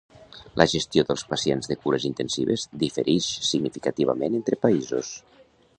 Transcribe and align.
La 0.61 0.65
gestió 0.71 1.03
dels 1.09 1.25
pacients 1.33 1.69
de 1.73 1.77
cures 1.83 2.07
intensives 2.11 2.65
diferix 2.85 3.29
significativament 3.51 4.41
entre 4.43 4.61
països. 4.67 5.17